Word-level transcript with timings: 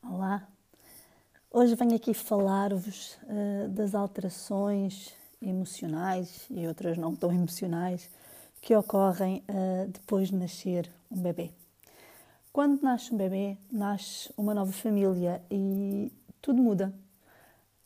Olá, 0.00 0.48
hoje 1.50 1.74
venho 1.74 1.96
aqui 1.96 2.14
falar-vos 2.14 3.18
uh, 3.24 3.68
das 3.68 3.96
alterações 3.96 5.12
emocionais 5.42 6.46
e 6.48 6.66
outras 6.68 6.96
não 6.96 7.16
tão 7.16 7.32
emocionais 7.32 8.08
que 8.62 8.74
ocorrem 8.76 9.42
uh, 9.48 9.88
depois 9.88 10.28
de 10.28 10.36
nascer 10.36 10.88
um 11.10 11.20
bebê. 11.20 11.50
Quando 12.52 12.80
nasce 12.80 13.12
um 13.12 13.16
bebê, 13.16 13.58
nasce 13.72 14.32
uma 14.36 14.54
nova 14.54 14.70
família 14.70 15.42
e 15.50 16.12
tudo 16.40 16.62
muda. 16.62 16.94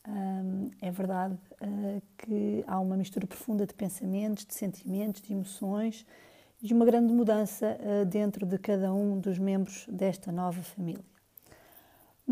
Um, 0.07 0.71
é 0.83 0.91
verdade 0.91 1.35
uh, 1.35 2.03
que 2.19 2.63
há 2.67 2.79
uma 2.79 2.97
mistura 2.97 3.27
profunda 3.27 3.67
de 3.67 3.73
pensamentos, 3.73 4.45
de 4.45 4.55
sentimentos, 4.55 5.23
de 5.23 5.33
emoções 5.33 6.05
e 6.63 6.75
uma 6.75 6.85
grande 6.85 7.13
mudança 7.13 7.77
dentro 8.09 8.47
de 8.47 8.57
cada 8.57 8.95
um 8.95 9.19
dos 9.19 9.37
membros 9.37 9.85
desta 9.89 10.31
nova 10.31 10.63
família. 10.63 11.12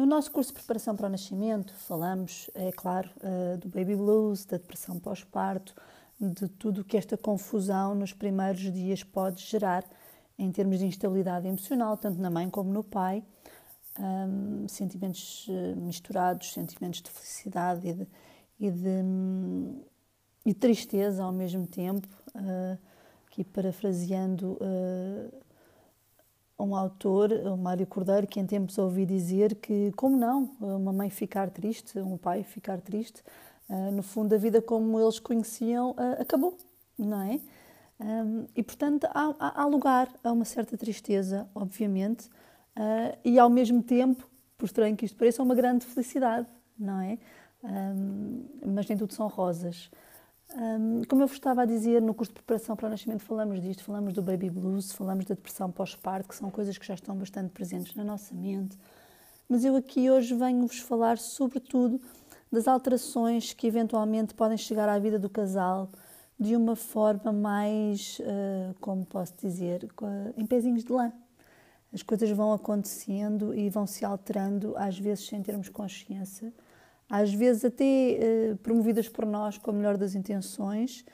No 0.01 0.07
nosso 0.07 0.33
curso 0.33 0.49
de 0.49 0.55
preparação 0.55 0.97
para 0.97 1.09
o 1.09 1.11
nascimento, 1.11 1.75
falamos, 1.75 2.49
é 2.55 2.73
claro, 2.73 3.11
eh, 3.23 3.59
do 3.59 3.69
baby 3.69 3.95
blues, 3.95 4.47
da 4.47 4.57
depressão 4.57 4.99
pós-parto, 4.99 5.75
de 6.19 6.49
tudo 6.49 6.81
o 6.81 6.85
que 6.85 6.97
esta 6.97 7.19
confusão 7.19 7.95
nos 7.95 8.15
primeiros 8.15 8.63
dias 8.73 9.05
pode 9.05 9.43
gerar 9.43 9.85
em 10.39 10.51
termos 10.51 10.79
de 10.79 10.87
instabilidade 10.87 11.47
emocional, 11.47 11.99
tanto 11.99 12.19
na 12.19 12.31
mãe 12.31 12.49
como 12.49 12.73
no 12.73 12.83
pai, 12.83 13.23
sentimentos 14.69 15.47
eh, 15.51 15.75
misturados, 15.75 16.55
sentimentos 16.55 17.03
de 17.03 17.11
felicidade 17.11 17.87
e 17.87 17.93
de, 17.93 18.09
e 18.59 18.71
de, 18.71 19.03
e 20.47 20.55
tristeza 20.55 21.23
ao 21.23 21.33
mesmo 21.33 21.67
tempo, 21.67 22.09
uh, 22.35 22.79
aqui 23.27 23.45
parafraseando 23.45 24.57
um 26.61 26.77
autor, 26.77 27.33
o 27.33 27.57
Mário 27.57 27.87
Cordeiro, 27.87 28.27
que 28.27 28.39
em 28.39 28.47
tempos 28.47 28.79
ouvi 28.79 29.07
dizer 29.07 29.55
que, 29.57 29.93
como 29.97 30.17
não, 30.17 30.51
uma 30.61 30.93
mãe 30.93 31.11
ficar 31.11 31.51
triste, 31.51 31.99
um 31.99 32.17
pai 32.17 32.43
ficar 32.43 32.81
triste, 32.81 33.23
uh, 33.69 33.91
no 33.93 34.03
fundo 34.03 34.35
a 34.35 34.39
vida 34.39 34.61
como 34.61 35.01
eles 35.01 35.19
conheciam 35.19 35.91
uh, 35.93 36.21
acabou, 36.21 36.57
não 36.99 37.23
é? 37.23 37.41
E 38.57 38.63
portanto 38.63 39.07
há, 39.11 39.63
há, 39.63 39.67
lugar 39.67 40.09
a 40.25 40.33
uma 40.33 40.47
certa 40.47 40.75
tristeza, 40.75 41.47
obviamente, 41.55 42.29
uh, 42.75 43.19
e 43.23 43.39
ao 43.39 43.51
mesmo 43.51 43.83
tempo, 43.83 44.27
por 44.57 44.65
estranho 44.65 44.97
que 44.97 45.05
isto 45.05 45.19
pareça, 45.19 45.43
uma 45.43 45.55
grande 45.55 45.85
felicidade, 45.85 46.47
não 46.79 46.99
é? 46.99 47.19
Mas 48.65 48.89
nem 48.89 48.97
tudo 48.97 49.13
são 49.13 49.29
rosas. 49.29 49.91
Um, 50.57 51.03
como 51.05 51.23
eu 51.23 51.29
vos 51.29 51.37
estava 51.37 51.63
a 51.63 51.65
dizer, 51.65 52.03
no 52.03 52.13
curso 52.13 52.33
de 52.33 52.43
preparação 52.43 52.75
para 52.75 52.89
o 52.89 52.91
nascimento 52.91 53.23
falamos 53.23 53.61
disto, 53.61 53.85
falamos 53.85 54.13
do 54.13 54.21
baby 54.21 54.51
blues, 54.51 54.91
falamos 54.91 55.25
da 55.25 55.35
depressão 55.35 55.71
pós-parto, 55.71 56.29
que 56.29 56.35
são 56.35 56.51
coisas 56.51 56.77
que 56.77 56.85
já 56.85 56.95
estão 56.95 57.15
bastante 57.17 57.51
presentes 57.51 57.95
na 57.95 58.03
nossa 58.03 58.35
mente. 58.35 58.77
Mas 59.49 59.65
eu 59.65 59.77
aqui 59.77 60.11
hoje 60.11 60.35
venho-vos 60.35 60.81
falar 60.81 61.19
sobretudo 61.19 62.01
das 62.51 62.67
alterações 62.67 63.53
que 63.53 63.67
eventualmente 63.67 64.35
podem 64.35 64.57
chegar 64.57 64.89
à 64.89 64.99
vida 64.99 65.19
do 65.21 65.31
casal 65.31 65.89
de 66.39 66.57
uma 66.57 66.75
forma 66.75 67.33
mais, 67.33 68.19
uh, 68.21 68.75
como 68.81 69.05
posso 69.05 69.35
dizer, 69.41 69.89
em 70.37 70.47
pezinhos 70.47 70.83
de 70.83 70.93
lã. 70.93 71.13
As 71.93 72.03
coisas 72.03 72.29
vão 72.31 72.53
acontecendo 72.53 73.55
e 73.55 73.69
vão 73.69 73.87
se 73.87 74.05
alterando, 74.05 74.75
às 74.77 74.99
vezes 74.99 75.27
sem 75.27 75.43
termos 75.43 75.69
consciência 75.69 76.53
às 77.11 77.35
vezes 77.35 77.65
até 77.65 78.55
uh, 78.55 78.57
promovidas 78.59 79.09
por 79.09 79.27
nós 79.27 79.59
com 79.59 79.73
a 79.73 79.75
melhor 79.75 79.99
das 79.99 80.15
intenções, 80.15 81.05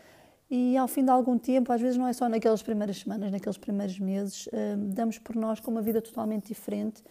e 0.49 0.77
ao 0.77 0.87
fim 0.87 1.03
de 1.03 1.11
algum 1.11 1.39
tempo, 1.39 1.73
às 1.73 1.81
vezes 1.81 1.97
não 1.97 2.07
é 2.07 2.13
só 2.13 2.29
naquelas 2.29 2.63
primeiras 2.63 2.99
semanas, 2.99 3.33
naqueles 3.33 3.57
primeiros 3.57 3.99
meses, 3.99 4.47
uh, 4.49 4.77
damos 4.77 5.19
por 5.19 5.35
nós 5.35 5.59
com 5.59 5.71
uma 5.71 5.81
vida 5.81 6.03
totalmente 6.03 6.49
diferente 6.49 7.03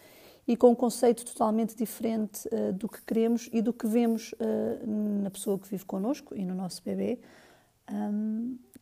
e 0.47 0.55
com 0.55 0.69
um 0.69 0.75
conceito 0.75 1.25
totalmente 1.25 1.75
diferente 1.75 2.47
uh, 2.47 2.72
do 2.73 2.88
que 2.88 3.02
queremos 3.02 3.50
e 3.52 3.59
do 3.59 3.73
que 3.73 3.88
vemos 3.88 4.36
na 5.23 5.31
pessoa 5.31 5.58
que 5.58 5.67
vive 5.67 5.83
connosco 5.83 6.36
e 6.36 6.45
no 6.45 6.53
nosso 6.53 6.83
bebê, 6.83 7.20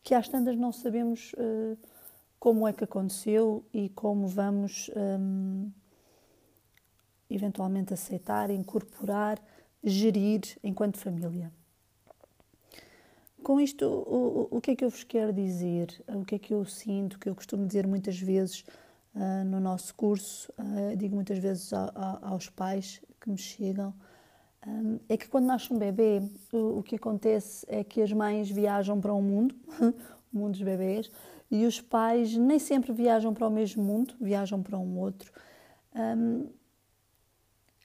que 0.02 0.14
às 0.14 0.28
tantas 0.28 0.56
não 0.56 0.72
sabemos 0.72 1.34
como 2.38 2.68
é 2.68 2.72
que 2.72 2.84
aconteceu 2.84 3.64
e 3.72 3.88
como 3.88 4.26
vamos 4.26 4.90
eventualmente 7.30 7.94
aceitar, 7.94 8.50
incorporar 8.50 9.40
gerir 9.84 10.40
enquanto 10.62 10.98
família. 10.98 11.52
Com 13.42 13.60
isto, 13.60 13.84
o, 13.84 14.48
o, 14.50 14.60
que 14.60 14.70
é 14.70 14.76
que 14.76 14.84
eu 14.84 14.88
vos 14.88 15.04
quero 15.04 15.30
dizer? 15.30 16.02
O 16.08 16.24
que 16.24 16.36
é 16.36 16.38
que 16.38 16.54
eu 16.54 16.64
sinto, 16.64 17.18
que 17.18 17.28
eu 17.28 17.34
costumo 17.34 17.66
dizer 17.66 17.86
muitas 17.86 18.18
vezes 18.18 18.64
uh, 19.14 19.44
no 19.44 19.60
nosso 19.60 19.94
curso, 19.94 20.50
uh, 20.58 20.96
digo 20.96 21.14
muitas 21.14 21.38
vezes 21.38 21.70
a, 21.74 21.92
a, 21.94 22.28
aos 22.30 22.48
pais 22.48 23.02
que 23.20 23.28
me 23.28 23.36
chegam, 23.36 23.92
um, 24.66 24.98
é 25.10 25.16
que 25.18 25.28
quando 25.28 25.44
nasce 25.44 25.70
um 25.70 25.78
bebê, 25.78 26.22
o, 26.52 26.78
o, 26.78 26.82
que 26.82 26.96
acontece 26.96 27.66
é 27.68 27.84
que 27.84 28.00
as 28.00 28.10
mães 28.12 28.50
viajam 28.50 28.98
para 28.98 29.12
um 29.12 29.20
mundo, 29.20 29.54
o 30.32 30.38
mundo 30.38 30.52
dos 30.52 30.62
bebês, 30.62 31.10
e 31.50 31.66
os 31.66 31.82
pais 31.82 32.34
nem 32.34 32.58
sempre 32.58 32.92
viajam 32.94 33.34
para 33.34 33.46
o 33.46 33.50
mesmo 33.50 33.84
mundo, 33.84 34.14
viajam 34.18 34.62
para 34.62 34.78
um 34.78 34.98
outro. 34.98 35.30
Um, 35.94 36.48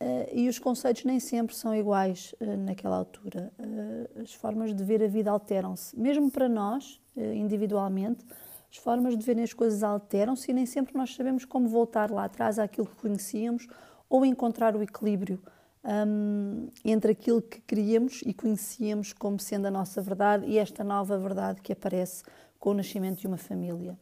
Uh, 0.01 0.29
e 0.31 0.47
os 0.47 0.57
conceitos 0.57 1.03
nem 1.03 1.19
sempre 1.19 1.53
são 1.53 1.75
iguais 1.75 2.33
uh, 2.39 2.57
naquela 2.57 2.95
altura. 2.95 3.51
Uh, 3.59 4.21
as 4.21 4.33
formas 4.33 4.73
de 4.73 4.81
ver 4.81 5.03
a 5.03 5.07
vida 5.07 5.29
alteram-se. 5.29 5.97
Mesmo 5.99 6.31
para 6.31 6.47
nós, 6.47 7.01
individualmente, 7.17 8.25
as 8.71 8.77
formas 8.77 9.17
de 9.17 9.25
ver 9.25 9.37
as 9.41 9.51
coisas 9.51 9.83
alteram-se 9.83 10.51
e 10.51 10.53
nem 10.53 10.65
sempre 10.65 10.95
nós 10.95 11.13
sabemos 11.13 11.43
como 11.43 11.67
voltar 11.67 12.09
lá 12.11 12.25
atrás 12.25 12.57
àquilo 12.57 12.87
que 12.87 12.95
conhecíamos 12.95 13.67
ou 14.09 14.25
encontrar 14.25 14.73
o 14.73 14.81
equilíbrio 14.81 15.41
um, 15.83 16.69
entre 16.85 17.11
aquilo 17.11 17.41
que 17.41 17.59
queríamos 17.61 18.21
e 18.25 18.33
conhecíamos 18.33 19.11
como 19.11 19.39
sendo 19.39 19.65
a 19.65 19.71
nossa 19.71 20.01
verdade 20.01 20.45
e 20.45 20.57
esta 20.57 20.83
nova 20.83 21.17
verdade 21.17 21.61
que 21.61 21.73
aparece 21.73 22.23
com 22.59 22.71
o 22.71 22.73
nascimento 22.73 23.19
de 23.19 23.27
uma 23.27 23.37
família. 23.37 23.97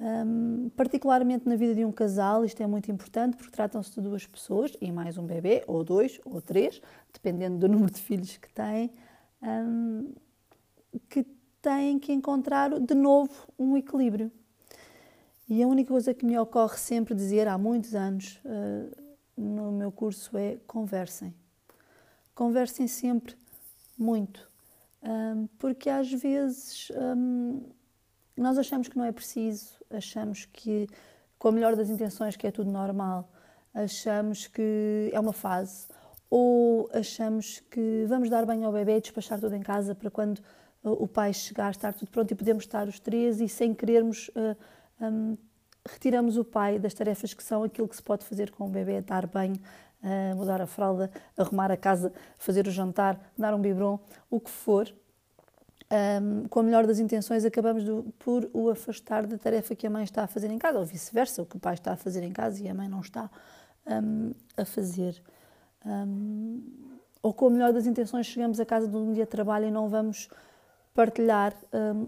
Um, 0.00 0.70
particularmente 0.76 1.48
na 1.48 1.56
vida 1.56 1.74
de 1.74 1.84
um 1.84 1.90
casal, 1.90 2.44
isto 2.44 2.62
é 2.62 2.66
muito 2.68 2.90
importante 2.90 3.36
porque 3.36 3.50
tratam-se 3.50 3.92
de 3.92 4.00
duas 4.00 4.24
pessoas 4.24 4.76
e 4.80 4.92
mais 4.92 5.18
um 5.18 5.26
bebê, 5.26 5.64
ou 5.66 5.82
dois, 5.82 6.20
ou 6.24 6.40
três, 6.40 6.80
dependendo 7.12 7.58
do 7.58 7.66
número 7.68 7.92
de 7.92 8.00
filhos 8.00 8.36
que 8.36 8.48
têm, 8.48 8.92
um, 9.42 10.12
que 11.08 11.26
têm 11.60 11.98
que 11.98 12.12
encontrar 12.12 12.78
de 12.78 12.94
novo 12.94 13.32
um 13.58 13.76
equilíbrio. 13.76 14.30
E 15.48 15.62
a 15.62 15.66
única 15.66 15.88
coisa 15.88 16.14
que 16.14 16.24
me 16.24 16.38
ocorre 16.38 16.76
sempre 16.76 17.14
dizer 17.14 17.48
há 17.48 17.58
muitos 17.58 17.94
anos 17.94 18.40
uh, 18.44 19.02
no 19.36 19.72
meu 19.72 19.90
curso 19.90 20.36
é 20.38 20.58
conversem. 20.66 21.34
Conversem 22.34 22.86
sempre 22.86 23.34
muito, 23.96 24.48
um, 25.02 25.48
porque 25.58 25.90
às 25.90 26.12
vezes 26.12 26.92
nós 28.38 28.56
achamos 28.58 28.88
que 28.88 28.96
não 28.96 29.04
é 29.04 29.12
preciso, 29.12 29.70
achamos 29.90 30.44
que, 30.46 30.88
com 31.38 31.48
a 31.48 31.52
melhor 31.52 31.76
das 31.76 31.90
intenções, 31.90 32.36
que 32.36 32.46
é 32.46 32.50
tudo 32.50 32.70
normal, 32.70 33.28
achamos 33.74 34.46
que 34.46 35.10
é 35.12 35.20
uma 35.20 35.32
fase, 35.32 35.86
ou 36.30 36.88
achamos 36.92 37.60
que 37.70 38.04
vamos 38.08 38.28
dar 38.28 38.44
banho 38.44 38.66
ao 38.66 38.72
bebê 38.72 38.96
e 38.96 39.00
despachar 39.00 39.40
tudo 39.40 39.54
em 39.54 39.62
casa 39.62 39.94
para 39.94 40.10
quando 40.10 40.38
uh, 40.84 40.90
o 40.90 41.08
pai 41.08 41.32
chegar, 41.32 41.70
estar 41.70 41.92
tudo 41.94 42.10
pronto 42.10 42.30
e 42.30 42.34
podemos 42.34 42.64
estar 42.64 42.86
os 42.86 43.00
três 43.00 43.40
e 43.40 43.48
sem 43.48 43.74
querermos. 43.74 44.28
Uh, 44.28 44.56
um, 45.00 45.38
retiramos 45.88 46.36
o 46.36 46.44
pai 46.44 46.78
das 46.78 46.92
tarefas 46.92 47.32
que 47.32 47.42
são 47.42 47.62
aquilo 47.62 47.88
que 47.88 47.96
se 47.96 48.02
pode 48.02 48.24
fazer 48.24 48.50
com 48.50 48.66
o 48.66 48.68
bebê, 48.68 49.00
dar 49.00 49.26
banho, 49.26 49.58
uh, 50.02 50.36
mudar 50.36 50.60
a 50.60 50.66
fralda, 50.66 51.10
arrumar 51.36 51.70
a 51.72 51.76
casa, 51.76 52.12
fazer 52.36 52.66
o 52.66 52.70
jantar, 52.70 53.18
dar 53.36 53.54
um 53.54 53.60
biberon, 53.60 53.98
o 54.30 54.38
que 54.38 54.50
for, 54.50 54.92
um, 55.90 56.46
com 56.48 56.60
a 56.60 56.62
melhor 56.62 56.86
das 56.86 56.98
intenções, 56.98 57.44
acabamos 57.44 57.84
do, 57.84 58.04
por 58.18 58.48
o 58.52 58.68
afastar 58.68 59.26
da 59.26 59.38
tarefa 59.38 59.74
que 59.74 59.86
a 59.86 59.90
mãe 59.90 60.04
está 60.04 60.24
a 60.24 60.26
fazer 60.26 60.50
em 60.50 60.58
casa, 60.58 60.78
ou 60.78 60.84
vice-versa, 60.84 61.42
o 61.42 61.46
que 61.46 61.56
o 61.56 61.60
pai 61.60 61.74
está 61.74 61.92
a 61.92 61.96
fazer 61.96 62.22
em 62.22 62.32
casa 62.32 62.62
e 62.62 62.68
a 62.68 62.74
mãe 62.74 62.88
não 62.88 63.00
está 63.00 63.30
um, 63.86 64.32
a 64.56 64.64
fazer. 64.64 65.22
Um, 65.84 66.62
ou 67.22 67.32
com 67.32 67.46
a 67.46 67.50
melhor 67.50 67.72
das 67.72 67.86
intenções, 67.86 68.26
chegamos 68.26 68.60
a 68.60 68.66
casa 68.66 68.86
de 68.86 68.96
um 68.96 69.12
dia 69.12 69.24
de 69.24 69.30
trabalho 69.30 69.66
e 69.66 69.70
não 69.70 69.88
vamos 69.88 70.28
partilhar 70.94 71.54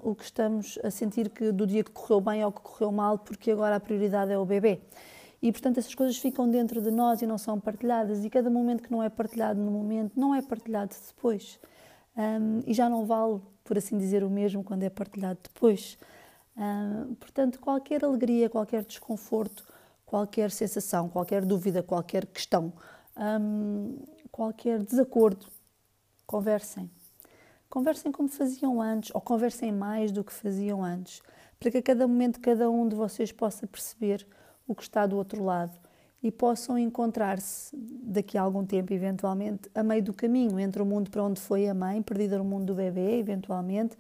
o 0.03 0.17
que 0.17 0.25
estamos 0.25 0.77
a 0.83 0.91
sentir 0.91 1.31
que 1.31 1.53
do 1.53 1.65
dia 1.65 1.85
que 1.85 1.93
correu 1.93 2.21
bem 2.21 2.45
ou 2.45 2.51
que 2.51 2.61
correu 2.61 2.91
mal, 2.91 3.19
porque 3.19 3.53
agora 3.53 3.77
a 3.77 3.81
prioridade 3.81 4.33
é 4.33 4.39
o 4.39 4.45
bebê. 4.45 4.81
E, 5.41 5.51
portanto, 5.53 5.79
essas 5.79 5.95
coisas 5.95 6.19
ficam 6.19 6.51
dentro 6.51 6.83
de 6.83 6.91
nós 6.91 7.23
e 7.23 7.27
não 7.27 7.39
são 7.39 7.59
partilhadas. 7.59 8.25
E 8.25 8.31
cada 8.31 8.51
momento 8.51 8.83
que 8.83 8.91
não 8.91 9.03
é 9.03 9.09
partilhado 9.09 9.61
no 9.61 9.71
momento, 9.71 10.19
não 10.19 10.35
é 10.35 10.43
partilhado 10.43 10.95
depois. 11.07 11.59
Um, 12.17 12.61
e 12.67 12.75
já 12.75 12.89
não 12.89 13.07
vale 13.07 13.41
por 13.71 13.79
assim 13.79 13.97
dizer, 13.97 14.25
o 14.25 14.29
mesmo 14.29 14.65
quando 14.65 14.83
é 14.83 14.91
partilhado 14.91 15.39
depois. 15.43 15.97
Uh, 16.57 17.15
portanto, 17.15 17.61
qualquer 17.61 18.05
alegria, 18.05 18.51
qualquer 18.51 18.85
desconforto, 18.85 19.65
qualquer 20.05 20.51
sensação, 20.51 21.09
qualquer 21.09 21.45
dúvida, 21.45 21.83
qualquer 21.83 22.27
questão, 22.27 22.73
um, 23.17 23.97
qualquer 24.33 24.83
desacordo, 24.83 25.47
conversem. 26.27 26.91
Conversem 27.69 28.11
como 28.11 28.29
faziam 28.29 28.83
antes, 28.83 29.15
ou 29.15 29.21
conversem 29.21 29.71
mais 29.71 30.11
do 30.11 30.25
que 30.25 30.33
faziam 30.33 30.83
antes, 30.83 31.23
para 31.61 31.71
que 31.71 31.79
a 31.79 31.83
cada 31.83 32.09
momento 32.09 32.41
cada 32.41 32.69
um 32.69 32.89
de 32.89 32.97
vocês 32.97 33.31
possa 33.31 33.69
perceber 33.69 34.27
o 34.67 34.75
que 34.75 34.83
está 34.83 35.07
do 35.07 35.17
outro 35.17 35.45
lado 35.45 35.79
e 36.23 36.31
possam 36.31 36.79
encontrar-se 36.79 37.75
daqui 37.77 38.37
a 38.37 38.43
algum 38.43 38.65
tempo, 38.65 38.93
eventualmente, 38.93 39.71
a 39.75 39.83
meio 39.83 40.03
do 40.03 40.13
caminho 40.13 40.59
entre 40.61 40.83
o 40.83 40.85
mundo 40.85 41.11
para 41.11 41.23
onde 41.23 41.41
foi 41.41 41.67
a 41.67 41.75
mãe, 41.75 42.03
perdida 42.03 42.37
no 42.37 42.45
mundo 42.45 42.67
do 42.67 42.75
bebê, 42.75 43.19
eventualmente, 43.19 43.97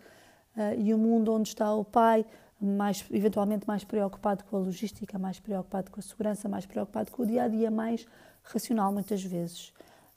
uh, 0.56 0.78
e 0.78 0.92
o 0.92 0.98
mundo 0.98 1.32
onde 1.32 1.48
está 1.48 1.72
o 1.74 1.84
pai, 1.84 2.26
mais, 2.60 3.04
eventualmente 3.10 3.66
mais 3.66 3.84
preocupado 3.84 4.44
com 4.44 4.56
a 4.56 4.60
logística, 4.60 5.18
mais 5.18 5.40
preocupado 5.40 5.90
com 5.90 5.98
a 5.98 6.02
segurança, 6.02 6.46
mais 6.46 6.66
preocupado 6.66 7.10
com 7.10 7.22
o 7.22 7.26
dia 7.26 7.44
a 7.44 7.48
dia, 7.48 7.70
mais 7.70 8.06
racional, 8.42 8.92
muitas 8.92 9.22
vezes, 9.22 9.72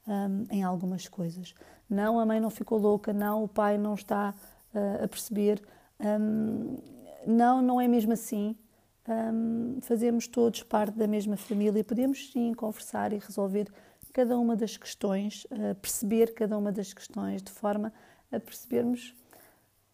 um, 0.06 0.46
em 0.52 0.62
algumas 0.62 1.08
coisas. 1.08 1.56
Não, 1.90 2.20
a 2.20 2.26
mãe 2.26 2.40
não 2.42 2.50
ficou 2.50 2.78
louca, 2.78 3.14
não, 3.14 3.46
o 3.46 3.48
pai 3.48 3.78
não 3.78 3.94
está 3.94 4.34
uh, 4.74 5.06
a 5.06 5.08
perceber, 5.08 5.62
um, 6.02 6.78
não, 7.26 7.62
não 7.62 7.80
é 7.80 7.88
mesmo 7.88 8.12
assim 8.12 8.58
um, 9.08 9.80
fazemos 9.82 10.28
todos 10.28 10.64
parte 10.64 10.98
da 10.98 11.08
mesma 11.08 11.36
família, 11.36 11.84
podemos 11.84 12.32
sim 12.32 12.54
conversar 12.54 13.12
e 13.12 13.18
resolver 13.18 13.68
cada 14.14 14.38
uma 14.38 14.56
das 14.56 14.78
questões, 14.78 15.46
uh, 15.46 15.76
perceber 15.82 16.34
cada 16.34 16.58
uma 16.58 16.72
das 16.72 16.94
questões 16.94 17.42
de 17.42 17.52
forma 17.52 17.92
a 18.32 18.40
percebermos 18.40 19.16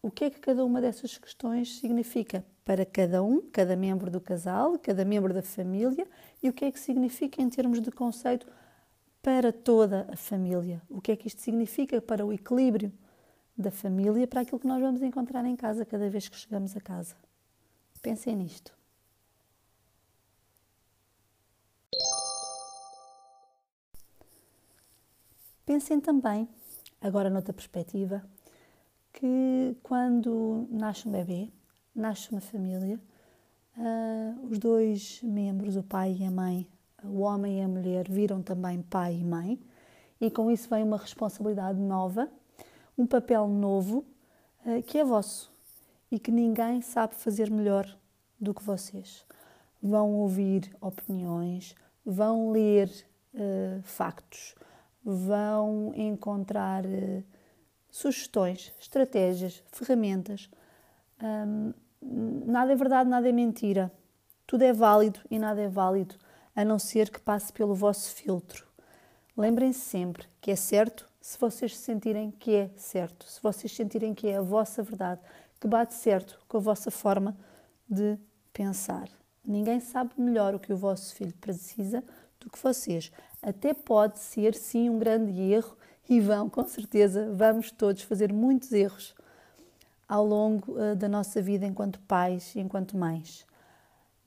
o 0.02 0.10
que 0.10 0.24
é 0.24 0.30
que 0.30 0.40
cada 0.40 0.64
uma 0.64 0.80
dessas 0.80 1.18
questões 1.18 1.78
significa 1.78 2.44
para 2.64 2.86
cada 2.86 3.22
um, 3.22 3.42
cada 3.50 3.76
membro 3.76 4.10
do 4.10 4.20
casal, 4.20 4.78
cada 4.78 5.04
membro 5.04 5.34
da 5.34 5.42
família 5.42 6.06
e 6.42 6.48
o 6.48 6.52
que 6.52 6.64
é 6.64 6.72
que 6.72 6.80
significa 6.80 7.42
em 7.42 7.50
termos 7.50 7.80
de 7.80 7.90
conceito 7.90 8.46
para 9.20 9.52
toda 9.52 10.06
a 10.10 10.16
família. 10.16 10.80
O 10.88 11.00
que 11.00 11.12
é 11.12 11.16
que 11.16 11.28
isto 11.28 11.40
significa 11.42 12.00
para 12.00 12.24
o 12.24 12.32
equilíbrio 12.32 12.92
da 13.56 13.70
família, 13.70 14.26
para 14.26 14.40
aquilo 14.40 14.58
que 14.58 14.66
nós 14.66 14.80
vamos 14.80 15.02
encontrar 15.02 15.44
em 15.44 15.56
casa 15.56 15.84
cada 15.84 16.08
vez 16.08 16.28
que 16.28 16.36
chegamos 16.36 16.74
a 16.74 16.80
casa. 16.80 17.14
Pensem 18.00 18.34
nisto. 18.34 18.79
Pensem 25.70 26.00
também, 26.00 26.48
agora 27.00 27.30
noutra 27.30 27.52
perspectiva, 27.52 28.24
que 29.12 29.76
quando 29.84 30.66
nasce 30.68 31.06
um 31.06 31.12
bebê, 31.12 31.48
nasce 31.94 32.28
uma 32.32 32.40
família, 32.40 33.00
uh, 33.76 34.46
os 34.50 34.58
dois 34.58 35.22
membros, 35.22 35.76
o 35.76 35.82
pai 35.84 36.16
e 36.18 36.24
a 36.24 36.30
mãe, 36.30 36.66
o 37.04 37.20
homem 37.20 37.60
e 37.60 37.62
a 37.62 37.68
mulher, 37.68 38.10
viram 38.10 38.42
também 38.42 38.82
pai 38.82 39.14
e 39.14 39.24
mãe, 39.24 39.60
e 40.20 40.28
com 40.28 40.50
isso 40.50 40.68
vem 40.68 40.82
uma 40.82 40.96
responsabilidade 40.96 41.78
nova, 41.78 42.28
um 42.98 43.06
papel 43.06 43.46
novo 43.46 44.04
uh, 44.66 44.82
que 44.82 44.98
é 44.98 45.04
vosso 45.04 45.52
e 46.10 46.18
que 46.18 46.32
ninguém 46.32 46.82
sabe 46.82 47.14
fazer 47.14 47.48
melhor 47.48 47.86
do 48.40 48.52
que 48.52 48.64
vocês. 48.64 49.24
Vão 49.80 50.14
ouvir 50.14 50.76
opiniões, 50.80 51.76
vão 52.04 52.50
ler 52.50 52.90
uh, 53.34 53.80
factos, 53.84 54.56
vão 55.04 55.92
encontrar 55.94 56.84
uh, 56.84 57.24
sugestões, 57.90 58.72
estratégias, 58.78 59.62
ferramentas. 59.72 60.50
Um, 61.22 61.72
nada 62.46 62.72
é 62.72 62.76
verdade, 62.76 63.08
nada 63.08 63.28
é 63.28 63.32
mentira. 63.32 63.92
Tudo 64.46 64.62
é 64.62 64.72
válido 64.72 65.20
e 65.30 65.38
nada 65.38 65.60
é 65.60 65.68
válido, 65.68 66.16
a 66.54 66.64
não 66.64 66.78
ser 66.78 67.10
que 67.10 67.20
passe 67.20 67.52
pelo 67.52 67.74
vosso 67.74 68.14
filtro. 68.14 68.66
Lembrem-se 69.36 69.80
sempre 69.80 70.26
que 70.40 70.50
é 70.50 70.56
certo 70.56 71.08
se 71.20 71.38
vocês 71.38 71.76
sentirem 71.76 72.30
que 72.30 72.54
é 72.54 72.70
certo, 72.76 73.26
se 73.26 73.40
vocês 73.42 73.74
sentirem 73.74 74.14
que 74.14 74.28
é 74.28 74.38
a 74.38 74.42
vossa 74.42 74.82
verdade, 74.82 75.20
que 75.60 75.68
bate 75.68 75.94
certo 75.94 76.40
com 76.48 76.56
a 76.56 76.60
vossa 76.60 76.90
forma 76.90 77.36
de 77.88 78.18
pensar. 78.52 79.08
Ninguém 79.44 79.80
sabe 79.80 80.12
melhor 80.16 80.54
o 80.54 80.58
que 80.58 80.72
o 80.72 80.76
vosso 80.76 81.14
filho 81.14 81.34
precisa 81.34 82.02
do 82.40 82.50
que 82.50 82.58
vocês. 82.62 83.12
Até 83.42 83.72
pode 83.72 84.18
ser, 84.18 84.54
sim, 84.54 84.90
um 84.90 84.98
grande 84.98 85.32
erro 85.40 85.76
e 86.08 86.20
vão, 86.20 86.48
com 86.48 86.66
certeza, 86.66 87.32
vamos 87.32 87.70
todos 87.70 88.02
fazer 88.02 88.32
muitos 88.32 88.72
erros 88.72 89.14
ao 90.08 90.26
longo 90.26 90.72
uh, 90.72 90.96
da 90.96 91.08
nossa 91.08 91.40
vida 91.40 91.64
enquanto 91.64 92.00
pais 92.00 92.54
e 92.56 92.60
enquanto 92.60 92.96
mães. 92.96 93.46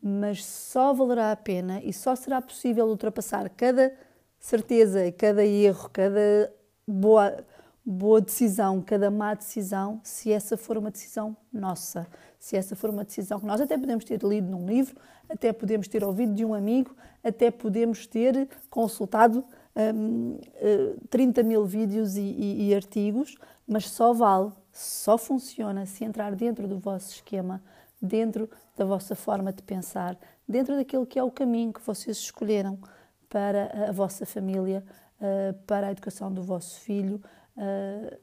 Mas 0.02 0.46
só 0.46 0.94
valerá 0.94 1.32
a 1.32 1.36
pena 1.36 1.82
e 1.84 1.92
só 1.92 2.16
será 2.16 2.42
possível 2.42 2.88
ultrapassar 2.88 3.50
cada 3.50 3.94
certeza, 4.40 5.12
cada 5.12 5.46
erro, 5.46 5.90
cada 5.92 6.52
boa, 6.88 7.46
boa 7.86 8.22
decisão, 8.22 8.82
cada 8.82 9.12
má 9.12 9.34
decisão, 9.34 10.00
se 10.04 10.32
essa 10.32 10.56
for 10.56 10.78
uma 10.78 10.90
decisão 10.90 11.36
nossa, 11.52 12.08
se 12.40 12.56
essa 12.56 12.76
for 12.76 12.90
uma 12.90 13.04
decisão 13.04 13.40
que 13.40 13.46
nós 13.46 13.60
até 13.60 13.78
podemos 13.78 14.06
ter 14.06 14.24
lido 14.24 14.50
num 14.50 14.66
livro, 14.66 14.96
até 15.30 15.52
podemos 15.52 15.88
ter 15.88 16.04
ouvido 16.04 16.34
de 16.34 16.46
um 16.46 16.54
amigo, 16.54 16.96
até 17.24 17.52
podemos 17.52 18.08
ter 18.08 18.48
consultado 18.70 19.44
um, 19.76 20.36
uh, 20.36 21.08
30 21.10 21.44
mil 21.44 21.66
vídeos 21.66 22.16
e, 22.16 22.22
e, 22.22 22.70
e 22.70 22.76
artigos, 22.76 23.38
mas 23.68 23.90
só 23.90 24.14
vale, 24.14 24.52
só 24.72 25.18
funciona 25.18 25.86
se 25.86 26.04
entrar 26.06 26.36
dentro 26.36 26.68
do 26.68 26.80
vosso 26.80 27.12
esquema, 27.16 27.62
dentro 28.02 28.50
da 28.78 28.86
vossa 28.86 29.16
forma 29.16 29.52
de 29.52 29.62
pensar, 29.62 30.18
dentro 30.48 30.76
daquilo 30.76 31.06
que 31.06 31.20
é 31.20 31.24
o 31.24 31.32
caminho 31.32 31.74
que 31.74 31.82
vocês 31.82 32.18
escolheram 32.18 32.78
para 33.30 33.90
a 33.90 33.92
vossa 33.92 34.26
família, 34.26 34.84
uh, 35.20 35.54
para 35.66 35.88
a 35.88 35.92
educação 35.92 36.32
do 36.32 36.44
vosso 36.44 36.80
filho, 36.80 37.22
uh, 37.58 38.20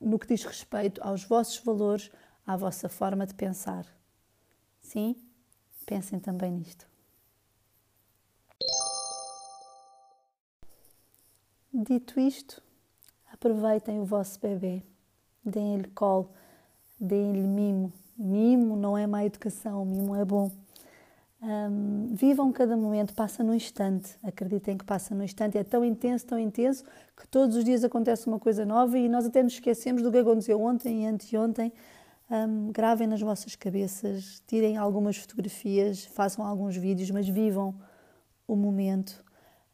no 0.00 0.18
que 0.18 0.26
diz 0.26 0.44
respeito 0.44 1.00
aos 1.02 1.24
vossos 1.24 1.58
valores, 1.58 2.10
à 2.46 2.56
vossa 2.56 2.88
forma 2.88 3.26
de 3.26 3.34
pensar. 3.34 3.86
Sim? 4.80 5.16
Pensem 5.84 6.18
também 6.18 6.52
nisto. 6.52 6.86
Dito 11.72 12.18
isto, 12.18 12.62
aproveitem 13.30 14.00
o 14.00 14.04
vosso 14.04 14.40
bebê, 14.40 14.82
deem-lhe 15.44 15.88
colo, 15.90 16.32
deem-lhe 16.98 17.42
mimo. 17.42 17.92
Mimo 18.16 18.76
não 18.76 18.96
é 18.96 19.06
má 19.06 19.24
educação, 19.24 19.84
mimo 19.84 20.16
é 20.16 20.24
bom. 20.24 20.50
Um, 21.46 22.08
vivam 22.12 22.50
cada 22.50 22.76
momento, 22.76 23.14
passa 23.14 23.44
no 23.44 23.54
instante. 23.54 24.18
Acreditem 24.20 24.76
que 24.76 24.84
passa 24.84 25.14
no 25.14 25.22
instante. 25.22 25.56
É 25.56 25.62
tão 25.62 25.84
intenso, 25.84 26.26
tão 26.26 26.38
intenso, 26.38 26.82
que 27.16 27.26
todos 27.28 27.54
os 27.54 27.64
dias 27.64 27.84
acontece 27.84 28.26
uma 28.26 28.40
coisa 28.40 28.66
nova 28.66 28.98
e 28.98 29.08
nós 29.08 29.24
até 29.26 29.44
nos 29.44 29.52
esquecemos 29.52 30.02
do 30.02 30.10
que 30.10 30.18
aconteceu 30.18 30.60
ontem 30.60 31.04
e 31.04 31.06
anteontem. 31.06 31.72
Um, 32.28 32.72
gravem 32.72 33.06
nas 33.06 33.20
vossas 33.20 33.54
cabeças, 33.54 34.42
tirem 34.48 34.76
algumas 34.76 35.16
fotografias, 35.16 36.04
façam 36.06 36.44
alguns 36.44 36.76
vídeos, 36.76 37.08
mas 37.12 37.28
vivam 37.28 37.72
o 38.48 38.56
momento 38.56 39.24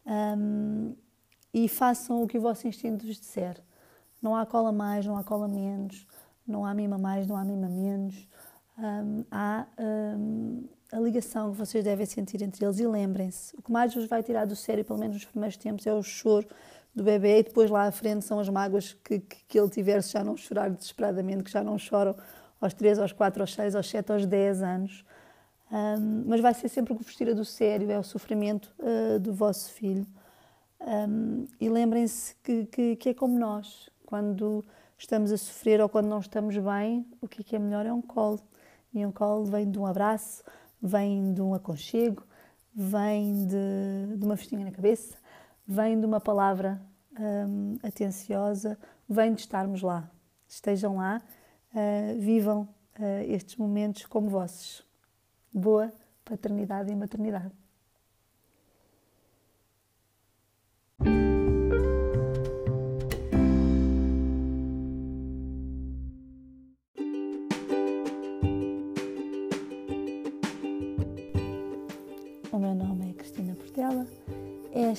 um, 0.07 0.95
e 1.55 1.67
façam 1.67 2.23
o 2.23 2.27
que 2.27 2.37
o 2.37 2.43
vosso 2.43 2.69
instinto 2.69 3.07
vos 3.07 3.19
disser. 3.19 3.59
Não 4.21 4.37
há 4.37 4.45
cola 4.45 4.71
mais, 4.71 5.07
não 5.07 5.17
há 5.17 5.25
cola 5.25 5.49
menos, 5.49 6.07
não 6.47 6.67
há 6.67 6.75
mima 6.75 6.99
mais, 6.99 7.27
não 7.27 7.37
há 7.37 7.45
mima 7.45 7.69
menos. 7.69 8.29
Um, 8.79 9.25
há 9.31 9.67
a 10.93 10.99
ligação 10.99 11.53
que 11.53 11.59
vocês 11.59 11.83
devem 11.83 12.05
sentir 12.05 12.43
entre 12.43 12.65
eles 12.65 12.79
e 12.79 12.87
lembrem-se: 12.87 13.55
o 13.57 13.63
que 13.63 13.73
mais 13.73 13.95
vos 13.95 14.07
vai 14.07 14.23
tirar 14.23 14.47
do 14.47 14.55
sério, 14.55 14.85
pelo 14.85 14.99
menos 14.99 15.17
nos 15.17 15.25
primeiros 15.25 15.57
tempos, 15.57 15.87
é 15.87 15.93
o 15.93 16.03
choro 16.03 16.47
do 16.95 17.03
bebê 17.03 17.39
e 17.39 17.43
depois 17.43 17.71
lá 17.71 17.87
à 17.87 17.91
frente 17.91 18.25
são 18.25 18.39
as 18.39 18.49
mágoas 18.49 18.93
que, 19.05 19.21
que, 19.21 19.37
que 19.49 19.59
ele 19.59 19.71
tiver 19.71 20.03
se 20.03 20.13
já 20.13 20.23
não 20.23 20.37
chorar 20.37 20.71
desesperadamente, 20.71 21.45
que 21.45 21.51
já 21.51 21.63
não 21.63 21.79
choram 21.79 22.15
aos 22.61 22.75
3, 22.75 22.99
aos 22.99 23.13
4, 23.13 23.43
aos 23.43 23.55
6, 23.55 23.75
aos 23.75 23.89
7, 23.89 24.13
aos 24.13 24.27
10 24.27 24.63
anos. 24.63 25.05
Um, 25.71 26.25
mas 26.27 26.41
vai 26.41 26.53
ser 26.53 26.69
sempre 26.69 26.93
o 26.93 26.97
que 26.97 27.03
vos 27.03 27.17
tira 27.17 27.35
do 27.35 27.47
sério, 27.47 27.91
é 27.91 27.99
o 27.99 28.03
sofrimento 28.03 28.71
uh, 28.79 29.19
do 29.19 29.33
vosso 29.33 29.73
filho. 29.73 30.07
Um, 30.81 31.47
e 31.59 31.69
lembrem-se 31.71 32.35
que, 32.43 32.67
que, 32.67 32.97
que, 32.97 33.09
é 33.09 33.15
como 33.15 33.39
nós, 33.39 33.89
quando 34.05 34.63
estamos 34.99 35.33
a 35.33 35.39
sofrer 35.39 35.81
ou 35.81 35.89
quando 35.89 36.09
não 36.09 36.19
estamos 36.19 36.57
bem, 36.59 37.07
o 37.23 37.27
que 37.27 37.41
é, 37.41 37.45
que 37.45 37.57
é 37.57 37.59
melhor 37.59 37.87
é 37.87 37.93
um 37.93 38.03
colo. 38.03 38.39
E 38.95 39.05
um 39.07 39.13
colo 39.13 39.45
vem 39.45 39.71
de 39.71 39.79
um 39.79 39.87
abraço, 39.87 40.43
vem 40.81 41.33
de 41.33 41.41
um 41.41 41.55
aconchego, 41.55 42.23
vem 42.75 43.47
de, 43.47 44.17
de 44.17 44.25
uma 44.25 44.37
festinha 44.37 44.65
na 44.65 44.73
cabeça, 44.73 45.17
vem 45.67 45.99
de 45.99 46.07
uma 46.07 46.21
palavra 46.21 46.81
um, 47.19 47.79
atenciosa, 47.83 48.79
vem 49.09 49.35
de 49.35 49.41
estarmos 49.41 49.83
lá. 49.83 50.11
Estejam 50.49 50.97
lá 50.97 51.23
uh, 51.75 52.21
vivam 52.21 52.69
uh, 52.99 53.23
estes 53.29 53.57
momentos 53.57 54.07
como 54.07 54.29
vossos. 54.29 54.85
Boa 55.53 55.93
paternidade 56.25 56.91
e 56.91 56.97
maternidade. 56.97 57.53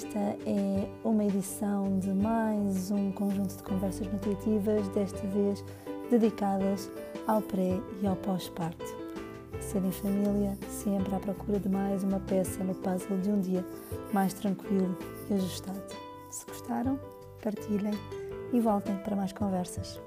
Esta 0.03 0.19
é 0.19 0.89
uma 1.05 1.23
edição 1.23 1.97
de 1.97 2.09
mais 2.09 2.91
um 2.91 3.09
conjunto 3.13 3.55
de 3.55 3.63
conversas 3.63 4.05
nutritivas, 4.11 4.85
desta 4.89 5.25
vez 5.27 5.63
dedicadas 6.11 6.91
ao 7.25 7.41
pré 7.41 7.79
e 8.01 8.05
ao 8.05 8.17
pós-parto. 8.17 8.83
ser 9.61 9.81
em 9.81 9.91
família, 9.93 10.57
sempre 10.67 11.15
à 11.15 11.19
procura 11.19 11.57
de 11.57 11.69
mais 11.69 12.03
uma 12.03 12.19
peça 12.19 12.61
no 12.65 12.75
puzzle 12.75 13.17
de 13.19 13.29
um 13.29 13.39
dia 13.39 13.65
mais 14.11 14.33
tranquilo 14.33 14.97
e 15.29 15.35
ajustado. 15.35 15.81
Se 16.29 16.45
gostaram, 16.47 16.99
partilhem 17.41 17.93
e 18.51 18.59
voltem 18.59 18.97
para 18.97 19.15
mais 19.15 19.31
conversas. 19.31 20.01